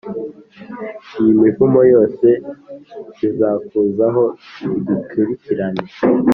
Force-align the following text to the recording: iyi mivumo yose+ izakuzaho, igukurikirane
iyi 1.19 1.31
mivumo 1.41 1.79
yose+ 1.93 2.23
izakuzaho, 3.29 4.23
igukurikirane 4.77 5.83